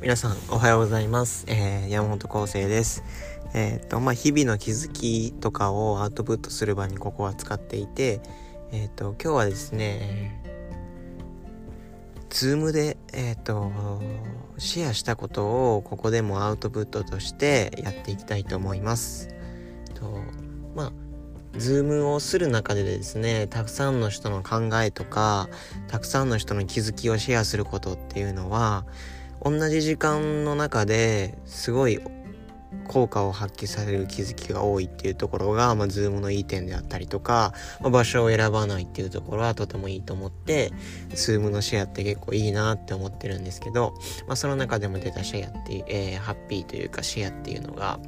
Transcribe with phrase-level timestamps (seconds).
[0.00, 1.44] 皆さんおはようございます。
[1.48, 3.02] えー、山本康生です。
[3.52, 8.20] えっ、と、まあ、日々の気づきとかをアウトプットする場にここは使っていて、
[8.70, 10.40] えっ、と、今日はですね、
[12.30, 13.72] Zoom で、えっ、と、
[14.56, 19.28] シェアしたことをここでもアウトプットとしてやっていきたいと思います。
[19.94, 20.22] と、
[20.76, 20.92] まあ、
[21.58, 25.48] Zoom をする中でですね、たくさんの人の考えとか、
[25.88, 28.86] たくさんの人の気づきをシェアすることっていうのは、
[29.42, 32.00] 同じ時間の中ですごい
[32.88, 40.72] 効果を発揮される気づきが多いっていうところが、まあ、 Zoom のいい点であったりとか、まあ、場所を選ばないっていうところはとてもいいと思って、
[41.14, 43.94] Zoom のシェアって結構いいなって思ってるんですけど、
[44.26, 48.00] まあ、その中でも出たシェアっていう、えー、ハッピーというかシェアっていうのが、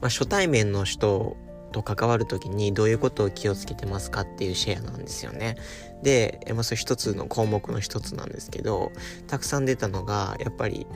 [0.00, 1.36] まあ、初対面の人
[1.72, 5.56] と関わる時にどういうことを気をつけてますかっていうシェアなんですよね。
[6.02, 8.92] で、まあ、それ一つの項目の一つなんですけど、
[9.26, 10.86] たくさん出たのが、やっぱり、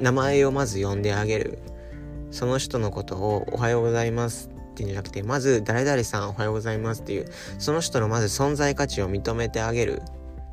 [0.00, 1.58] 名前をまず呼んであげる。
[2.30, 7.26] その人のことをおはようございますっていうんじゃなくて、まず誰々さんおはようございますっていう、
[7.58, 10.02] その人のまず存在価値を認めてあげる。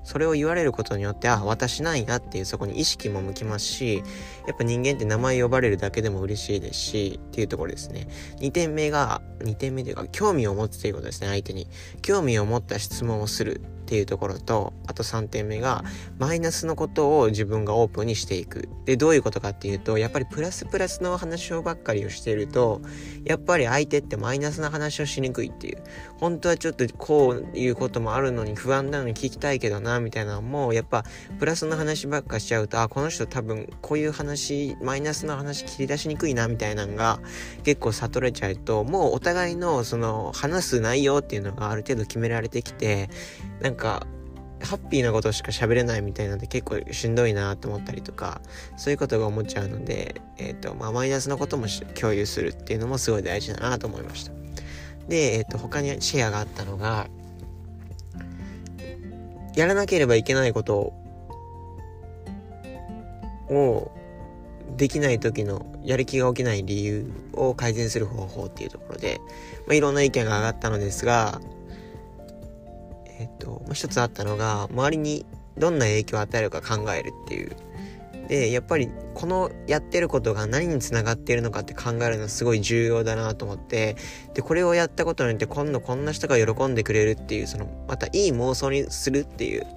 [0.03, 4.03] それを言われることによって、あ、私なんやっていうそこに意識も向きますし、
[4.47, 8.07] やっぱ人間って名前呼ばれるだけでも嬉しいですし、っていうところですね。
[8.39, 11.67] 2点目が、2点目というか、興味を持つということですね、相手に。
[12.01, 13.61] 興味を持った質問をする。
[13.83, 15.83] っていうところと、あと3点目が、
[16.17, 18.69] マイナスのことを自分がオープンにしていく。
[18.85, 22.81] で、どういうことかっていうと、やっぱりプラスプラスの話をばっかりをしていると、
[23.25, 25.83] やっぱり相手ってマイナスな話をしにくいっていう。
[26.19, 31.03] 本当はちょっとこういうこともあるのに不安なのに聞きたいけどな、みたいなのも、やっぱ
[31.39, 37.19] プラスの話ばっかしちゃうと、あ、この人多分こういう話、マイナスの話切り出しにくいな、みたいなのが
[37.63, 43.09] 結構悟れちゃうと、もうお互いのその話す内容っていうのがある程度決められてきて、
[43.61, 48.41] なんかハッピーなことしか喋れないみたいなんで結構しんどいなと思ったりとか
[48.77, 51.67] そういうことが思っちゃうので、え、ー、とまあ、マイナスのことも
[51.99, 54.31] 共有するっていうのもすごい大事だなと思いました。
[55.09, 57.07] で、えっ、ー、と他にシェアがあったのが
[59.55, 60.93] やらなければいけないこと
[63.49, 63.91] を
[64.77, 69.19] できない時のやる気が起きない理由を改善する方法っていうところで、
[69.67, 71.41] まあ、いろんな意見が上がったのですが
[73.19, 75.25] えっと、一つあったのが、周りに
[75.57, 77.55] どんな影響を与えるか考えるっていう。
[78.27, 83.95] で、やっぱりこのやってることが何につながっているのかって考えるのすごい重要だなと思って、
[84.33, 89.67] で、これをやったことによって今度こんな人が喜んでくれるっていう、その、またいい妄想にするっていう。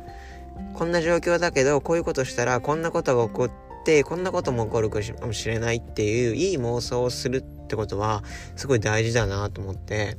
[0.74, 3.50] こんな状況だけど、こういうことしたらこんなことが起こっ
[3.84, 8.22] て、こんなことも起こるかもしれないっていう、いい妄想をするっってことは、
[8.56, 10.16] すごい大事だなと思って、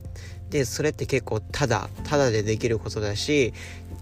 [0.50, 3.54] で、それって結構ただ、ただでできることだし、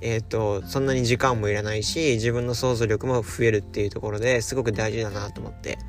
[0.01, 5.79] えっ、ー、と、そんなに時間もいらないし、自分の想像力も増えるっていうところですごく大事だなと思って。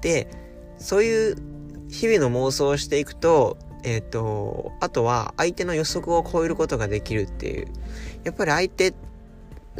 [0.00, 0.28] で、
[0.78, 1.36] そういう
[1.88, 7.68] 日々の妄想をしていくと、えっ、ー、と、あとは相手の予測を超えることができるっていう。
[8.24, 8.92] やっぱり相手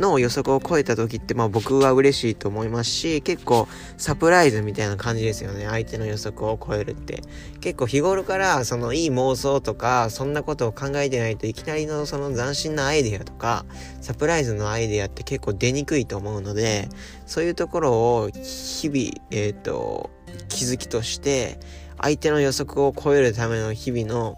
[0.01, 5.67] の予測を超えた時って、まあ僕は嬉しいと思いますし、結構サプライズみたいな感じですよね。
[5.67, 7.23] 相手の予測を超えるって。
[7.61, 13.65] 結構日頃からそのいい妄想とか、そんなことを考えてないといきなりのその斬新なアイデアとか、
[14.01, 16.89] サプライズのアイデアって結構出にくいと思うので、
[17.27, 20.11] そういうところを日々、えっ、ー、と、
[20.49, 21.61] 気づきとして、
[22.01, 24.37] 相手の予測を超えるための日々の、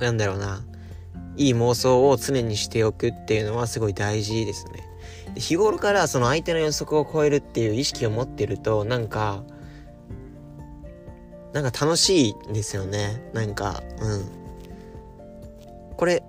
[0.00, 0.64] なんだろうな、
[1.40, 4.86] いい妄想を常にしておくっていうのはすごい大事ですね。
[5.34, 9.42] で日頃からその相手の予測を超えるっていう意識を持ってると、なんか、
[11.54, 13.22] なんか楽しいんですよね。
[13.32, 14.24] なんか、うん。
[15.96, 16.22] これ、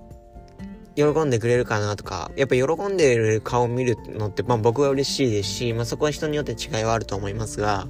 [0.95, 7.87] 喜んでくれるかなとか、やっぱ喜んでる顔を見るのって、まあ僕は嬉しいですし、まあそこは人によって違いはあると思いますが、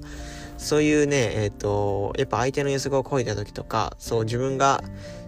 [0.57, 4.83] そういうね、えっ、ー、と、やっぱ相手の予測を超えた時とか、そう自分が、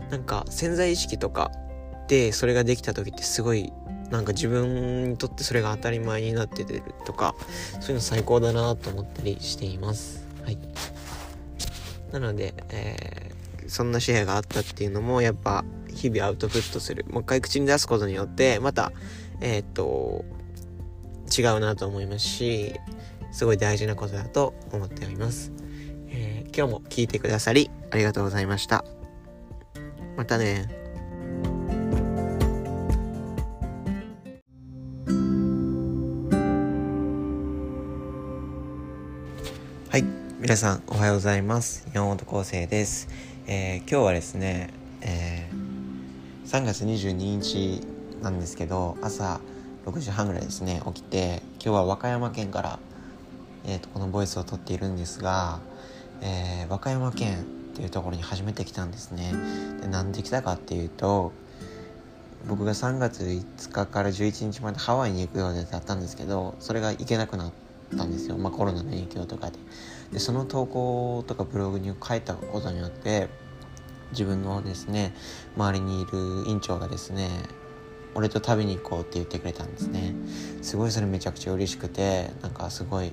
[0.09, 1.51] なんか潜在意識とか、
[2.07, 3.71] でそれができた時ってすごい
[4.09, 7.35] なんか自分にとってそれが当たり前になっててるとか
[7.79, 10.27] そういうの最高だなと思ったりしています。
[10.43, 10.57] はい。
[12.11, 17.05] なので、えー、そんなシェアがあったっていうのもやっぱ日々アウトプットする。
[17.09, 18.91] もう一回口に出すことによってまた
[19.41, 20.25] えー、っと
[21.35, 22.73] 違うなと思いますし
[23.31, 25.51] すごい大事なことだと思っております、
[26.09, 28.85] えー、今日も聞いてくださりありがとうございました。
[30.15, 30.82] またね。
[39.93, 40.05] はい。
[40.39, 41.87] 皆さん、おはようございます。
[41.93, 43.07] 山本康生です。
[43.45, 47.85] えー、今日はですね、えー、3月22日
[48.23, 49.39] なんですけど、朝
[49.85, 52.79] 6時半ぐらいですね、起きて、今日は和歌山県から
[53.65, 55.59] えーと、このボイスを撮っているんですが、
[56.21, 57.43] えー、和歌山県っ
[57.75, 59.33] ていうところに初めて来たんですね
[59.81, 61.31] でなんで来たかっていうと
[62.47, 67.51] 僕が3月5日から11日までハワイに行くようだったんですけどそれが行けなくなっ
[67.95, 69.57] たんですよ、まあ、コロナの影響とかで。
[70.11, 73.29] でその投稿とかブログに書いたことによって
[74.11, 75.13] 自分のですね
[75.57, 76.11] 周りにいる
[76.47, 77.29] 院長がですね
[78.15, 80.13] 俺と食べに行こうって言ってくれたんですね。
[80.61, 83.11] すごいそれめちゃくちゃ嬉しくてなんかすごい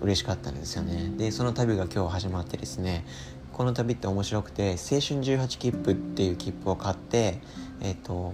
[0.00, 1.12] 嬉しかったんですよね。
[1.16, 3.04] でその旅が今日始まってですね
[3.52, 7.40] この旅って面白くて青春18切符っていう切符を買って
[7.80, 8.32] えっ、ー、と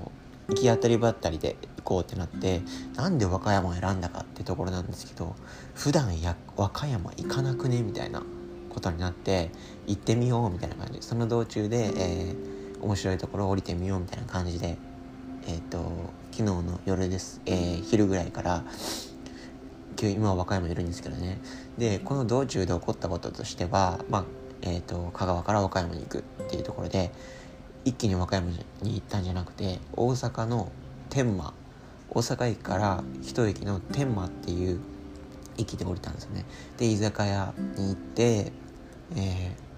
[0.48, 1.56] 行き当たりばったりで
[1.88, 2.60] こうってなって
[2.96, 5.34] なんで和歌山を選んだかってところなんですけど
[5.74, 8.22] 普段や和歌山行かなくねみたいな
[8.68, 9.50] ことになって
[9.86, 10.98] 行ってみようみたいな感じ。
[11.00, 14.76] その道中で、えー、面白いところを降りてみようみたいな感じで
[15.46, 15.78] えっ、ー、と
[16.30, 18.64] 昨日の夜です、えー、昼ぐらいから
[20.02, 21.40] 今は和歌山いるんですけどね。
[21.78, 24.24] でこの道中で起こったこととしては、まあ
[24.60, 27.12] えーと、香川から和歌山に行くっていうところで
[27.86, 30.70] 一気に和歌山に行ったんじゃなくて大阪の
[31.08, 31.54] 天満
[32.10, 34.80] 大阪駅から一駅の天満っていう
[35.56, 36.44] 駅で降りたんですよね。
[36.76, 38.52] で居酒屋に行って、
[39.16, 39.68] えー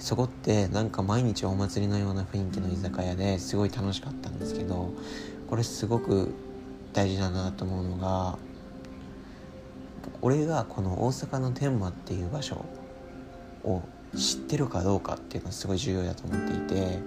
[0.00, 4.94] そこってなんか毎日お祭りのような雰囲気の居酒屋ですごい楽しかったんですけど
[5.46, 6.32] これすごく
[6.94, 8.38] 大事だなと思うのが
[10.22, 12.64] 俺がこの大阪の天満っていう場所
[13.62, 13.82] を
[14.16, 16.98] 知ってるかどうかっていうのはすごい重要だと思っていて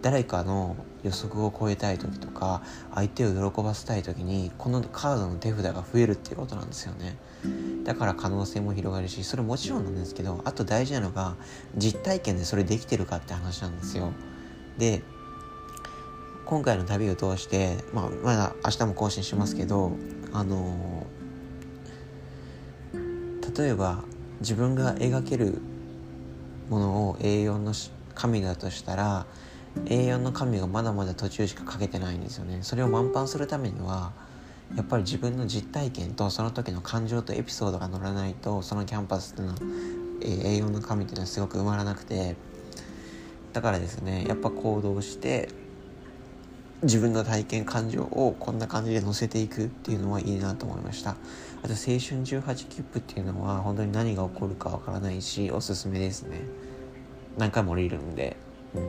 [0.00, 2.62] 誰かの予測を超えたい時とか
[2.94, 7.16] 相手を喜ばせたい時にこのカードの手札が増えるっていうことなんですよね。
[7.84, 11.34] だから可能性も広がるしそれもちろんなんですけどあと大事なのが
[11.76, 14.12] 実体験でそれできてるかって話なんですよ。
[14.78, 15.02] で
[16.46, 19.92] 今回の旅を通して、まあ、まだ明日も更新しますけど
[20.32, 21.06] あの
[23.56, 24.04] 例えば
[24.40, 25.60] 自分が描ける
[26.68, 27.72] ものを A4 の
[28.14, 29.26] 紙だとしたら
[29.86, 32.58] A4 の紙がまだまだ途中しか書けてないんですよね。
[32.62, 34.12] それを満帆するためには
[34.76, 39.58] やっぱり自分の実体験とその時の感情とエピソードが乗らないとそのキャンパスっていうのは、
[40.22, 42.36] え、A4 の紙っていうのはすごく埋まらなくて
[43.52, 45.48] だからですねやっぱ行動して
[46.82, 51.10] 自分の体験感情をこんな感じで乗せていくっていうのはいいなと思いました。
[51.10, 56.40] あと青春18切符っていうのは本当に何が起こるかわからないしおすすめですね。
[57.38, 58.36] 何回も降りるんで、
[58.74, 58.88] うん、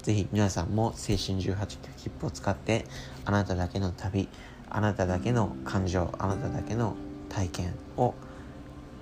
[0.00, 1.66] ぜひ皆さんも青春18
[1.96, 2.84] 切符を使って
[3.24, 4.28] あなただけの旅
[4.70, 6.94] あなただけの感情あなただけの
[7.28, 8.14] 体験を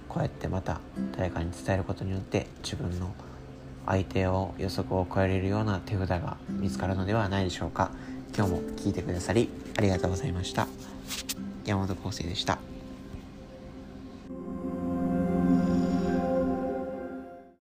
[0.08, 0.80] こうやってまた
[1.16, 3.12] 誰かに伝えることによって自分の
[3.86, 7.90] 相手を予測を超えれるような手札が見つかるのではないでしょうか。
[8.36, 10.66] 今日も聞いてくださりありがとうございました。
[11.64, 12.73] 山本康生でした。